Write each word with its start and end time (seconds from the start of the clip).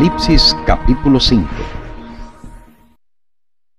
Apocalipsis 0.00 0.56
capítulo 0.64 1.20
5 1.20 1.46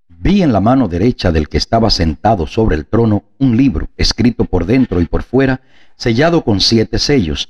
Vi 0.07 0.44
en 0.44 0.54
la 0.54 0.59
mano 0.59 0.88
derecha 0.88 1.32
del 1.32 1.50
que 1.50 1.57
estaba 1.57 1.89
sentado 1.89 2.46
sobre 2.46 2.75
el 2.75 2.86
trono 2.86 3.23
un 3.39 3.57
libro 3.57 3.88
escrito 3.97 4.46
por 4.46 4.68
dentro 4.68 5.02
y 5.02 5.07
por 5.07 5.23
fuera, 5.23 5.62
sellado 5.96 6.44
con 6.44 6.61
siete 6.61 7.00
sellos. 7.00 7.50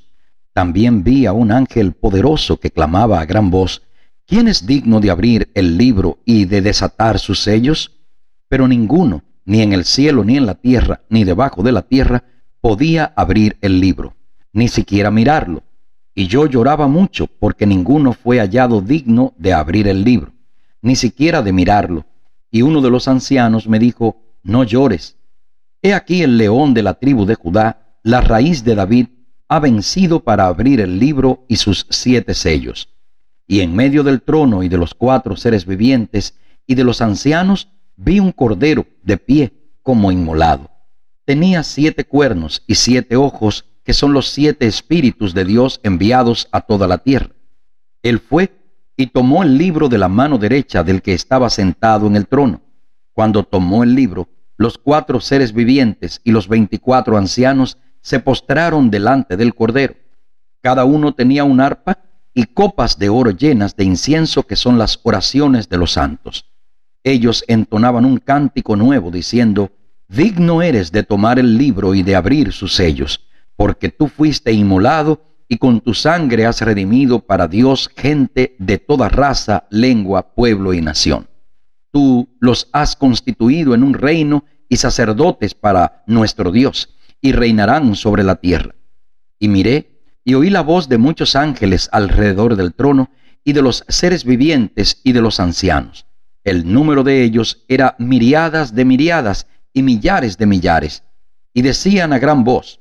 También 0.54 1.04
vi 1.04 1.26
a 1.26 1.34
un 1.34 1.52
ángel 1.52 1.92
poderoso 1.92 2.62
que 2.62 2.72
clamaba 2.72 3.20
a 3.20 3.26
gran 3.26 3.52
voz, 3.52 3.82
¿quién 4.26 4.48
es 4.48 4.66
digno 4.66 5.02
de 5.02 5.12
abrir 5.12 5.52
el 5.54 5.78
libro 5.78 6.20
y 6.24 6.46
de 6.46 6.62
desatar 6.62 7.20
sus 7.20 7.44
sellos? 7.44 8.00
Pero 8.48 8.70
ninguno, 8.70 9.24
ni 9.44 9.64
en 9.64 9.74
el 9.74 9.84
cielo, 9.84 10.24
ni 10.24 10.38
en 10.38 10.46
la 10.46 10.56
tierra, 10.56 11.02
ni 11.10 11.26
debajo 11.26 11.62
de 11.62 11.74
la 11.74 11.82
tierra, 11.82 12.24
podía 12.62 13.12
abrir 13.18 13.58
el 13.60 13.82
libro, 13.82 14.16
ni 14.54 14.70
siquiera 14.70 15.12
mirarlo 15.12 15.62
y 16.14 16.28
yo 16.28 16.46
lloraba 16.46 16.88
mucho 16.88 17.28
porque 17.28 17.66
ninguno 17.66 18.14
fue 18.14 18.40
hallado 18.40 18.82
digno 18.82 19.34
de 19.38 19.54
abrir 19.54 19.88
el 19.88 20.04
libro, 20.04 20.34
ni 20.82 20.96
siquiera 20.96 21.42
de 21.42 21.54
mirarlo. 21.54 22.06
Y 22.50 22.64
uno 22.64 22.82
de 22.82 22.90
los 22.90 23.08
ancianos 23.08 23.68
me 23.68 23.80
dijo, 23.80 24.18
no 24.44 24.64
llores. 24.64 25.18
He 25.82 25.94
aquí 25.94 26.22
el 26.22 26.38
león 26.38 26.74
de 26.74 26.84
la 26.84 26.96
tribu 26.96 27.26
de 27.26 27.36
Judá, 27.36 27.98
la 28.04 28.22
raíz 28.22 28.64
de 28.64 28.76
David, 28.76 29.08
ha 29.48 29.60
vencido 29.60 30.22
para 30.22 30.48
abrir 30.48 30.80
el 30.82 31.00
libro 31.00 31.46
y 31.48 31.56
sus 31.58 31.86
siete 31.90 32.34
sellos. 32.34 32.90
Y 33.48 33.62
en 33.62 33.76
medio 33.76 34.04
del 34.04 34.22
trono 34.22 34.64
y 34.64 34.70
de 34.70 34.78
los 34.78 34.94
cuatro 34.94 35.36
seres 35.36 35.66
vivientes 35.66 36.36
y 36.68 36.76
de 36.76 36.84
los 36.84 37.02
ancianos 37.02 37.70
vi 37.96 38.20
un 38.20 38.32
cordero 38.32 38.86
de 39.04 39.18
pie 39.18 39.54
como 39.82 40.12
inmolado. 40.12 40.70
Tenía 41.26 41.64
siete 41.64 42.06
cuernos 42.06 42.64
y 42.68 42.76
siete 42.76 43.16
ojos 43.16 43.66
que 43.84 43.94
son 43.94 44.14
los 44.14 44.30
siete 44.30 44.68
espíritus 44.68 45.34
de 45.34 45.46
Dios 45.46 45.80
enviados 45.84 46.48
a 46.52 46.62
toda 46.62 46.88
la 46.88 47.00
tierra. 47.00 47.32
Él 48.04 48.20
fue 48.20 48.52
y 48.96 49.08
tomó 49.08 49.44
el 49.44 49.58
libro 49.58 49.90
de 49.90 49.98
la 49.98 50.08
mano 50.08 50.38
derecha 50.38 50.84
del 50.84 51.02
que 51.02 51.14
estaba 51.14 51.50
sentado 51.50 52.08
en 52.08 52.16
el 52.16 52.28
trono. 52.28 52.62
Cuando 53.14 53.44
tomó 53.44 53.84
el 53.84 53.96
libro, 53.96 54.30
los 54.58 54.78
cuatro 54.78 55.20
seres 55.20 55.54
vivientes 55.54 56.22
y 56.24 56.32
los 56.32 56.48
veinticuatro 56.48 57.18
ancianos 57.18 57.78
se 58.02 58.20
postraron 58.20 58.92
delante 58.92 59.38
del 59.38 59.56
Cordero. 59.56 59.96
Cada 60.62 60.86
uno 60.86 61.14
tenía 61.14 61.44
un 61.44 61.60
arpa 61.60 62.00
y 62.34 62.46
copas 62.46 63.00
de 63.00 63.10
oro 63.10 63.32
llenas 63.32 63.76
de 63.76 63.84
incienso 63.84 64.44
que 64.44 64.56
son 64.56 64.78
las 64.78 65.00
oraciones 65.04 65.68
de 65.68 65.78
los 65.78 65.94
santos. 65.94 66.46
Ellos 67.04 67.44
entonaban 67.48 68.06
un 68.06 68.18
cántico 68.18 68.76
nuevo 68.76 69.10
diciendo, 69.10 69.72
Digno 70.08 70.62
eres 70.62 70.92
de 70.92 71.04
tomar 71.04 71.40
el 71.40 71.58
libro 71.58 71.96
y 71.96 72.04
de 72.04 72.16
abrir 72.16 72.52
sus 72.52 72.76
sellos 72.76 73.31
porque 73.62 73.90
tú 73.90 74.08
fuiste 74.08 74.52
inmolado 74.52 75.22
y 75.48 75.60
con 75.60 75.82
tu 75.82 75.94
sangre 75.94 76.48
has 76.48 76.62
redimido 76.62 77.20
para 77.20 77.48
Dios 77.48 77.92
gente 77.96 78.56
de 78.58 78.80
toda 78.80 79.08
raza, 79.08 79.68
lengua, 79.70 80.34
pueblo 80.34 80.74
y 80.74 80.82
nación. 80.82 81.28
Tú 81.92 82.28
los 82.40 82.70
has 82.74 82.96
constituido 82.96 83.76
en 83.76 83.84
un 83.84 83.94
reino 83.94 84.46
y 84.68 84.78
sacerdotes 84.78 85.54
para 85.54 86.02
nuestro 86.08 86.52
Dios, 86.52 86.96
y 87.22 87.34
reinarán 87.34 87.96
sobre 87.96 88.24
la 88.24 88.38
tierra. 88.38 88.74
Y 89.38 89.48
miré 89.48 90.02
y 90.26 90.34
oí 90.34 90.50
la 90.50 90.62
voz 90.62 90.90
de 90.90 90.98
muchos 90.98 91.36
ángeles 91.36 91.88
alrededor 91.92 92.56
del 92.56 92.74
trono, 92.74 93.12
y 93.44 93.54
de 93.54 93.62
los 93.62 93.86
seres 93.88 94.26
vivientes 94.26 95.02
y 95.04 95.12
de 95.12 95.22
los 95.22 95.40
ancianos. 95.40 96.08
El 96.44 96.74
número 96.74 97.04
de 97.04 97.24
ellos 97.24 97.64
era 97.68 97.96
miriadas 98.00 98.74
de 98.74 98.86
miriadas 98.86 99.46
y 99.72 99.84
millares 99.84 100.40
de 100.40 100.48
millares, 100.48 101.04
y 101.54 101.62
decían 101.62 102.12
a 102.12 102.18
gran 102.18 102.44
voz, 102.44 102.81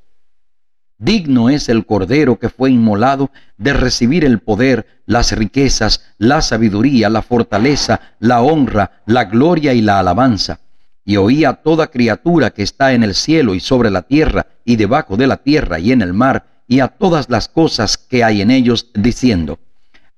Digno 1.01 1.49
es 1.49 1.71
el 1.71 1.87
Cordero 1.87 2.39
que 2.39 2.51
fue 2.51 2.71
inmolado 2.71 3.31
de 3.57 3.73
recibir 3.73 4.23
el 4.23 4.39
poder, 4.39 5.01
las 5.07 5.33
riquezas, 5.33 6.05
la 6.19 6.43
sabiduría, 6.43 7.09
la 7.09 7.23
fortaleza, 7.23 8.03
la 8.19 8.43
honra, 8.43 9.01
la 9.07 9.25
gloria 9.25 9.73
y 9.73 9.81
la 9.81 9.99
alabanza. 9.99 10.61
Y 11.03 11.17
oí 11.17 11.47
a 11.47 11.55
toda 11.55 11.87
criatura 11.87 12.51
que 12.51 12.63
está 12.63 12.93
en 12.93 13.03
el 13.03 13.15
cielo 13.15 13.55
y 13.55 13.61
sobre 13.61 13.91
la 13.91 14.03
tierra 14.03 14.47
y 14.63 14.77
debajo 14.77 15.17
de 15.17 15.27
la 15.27 15.39
tierra 15.39 15.79
y 15.79 15.91
en 15.91 16.03
el 16.03 16.13
mar 16.13 16.45
y 16.69 16.81
a 16.81 16.89
todas 16.89 17.31
las 17.31 17.49
cosas 17.49 17.97
que 17.97 18.23
hay 18.23 18.43
en 18.43 18.51
ellos, 18.51 18.91
diciendo, 18.93 19.59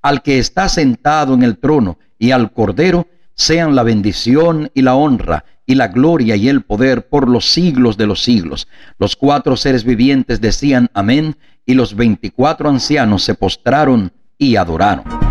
Al 0.03 0.21
que 0.21 0.41
está 0.41 0.69
sentado 0.69 1.35
en 1.35 1.45
el 1.45 1.59
trono 1.59 1.97
y 2.19 2.33
al 2.33 2.51
Cordero, 2.53 3.06
sean 3.34 3.75
la 3.75 3.82
bendición 3.82 4.70
y 4.75 4.82
la 4.82 4.94
honra 4.94 5.44
y 5.66 5.75
la 5.75 5.88
gloria 5.88 6.37
y 6.37 6.48
el 6.48 6.62
poder 6.62 7.09
por 7.09 7.28
los 7.28 7.50
siglos 7.50 7.97
de 7.97 8.06
los 8.06 8.22
siglos. 8.22 8.69
Los 8.98 9.16
cuatro 9.16 9.56
seres 9.56 9.84
vivientes 9.84 10.41
decían 10.41 10.91
amén 10.94 11.37
y 11.65 11.75
los 11.75 11.94
veinticuatro 11.94 12.69
ancianos 12.69 13.22
se 13.22 13.34
postraron 13.34 14.12
y 14.38 14.56
adoraron. 14.56 15.22